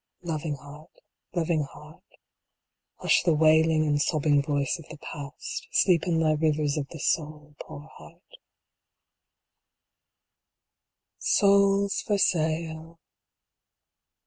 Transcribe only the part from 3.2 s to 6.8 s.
the wailing and sobbing voice of the past; Sleep in thy rivers